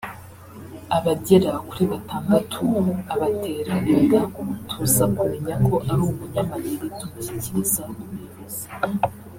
[0.97, 2.63] abagera kuri batandatu
[3.13, 4.21] abatera inda
[4.69, 8.65] tuza kumenya ko ari umunyamayeri tumushyikiriza ubuyobozi”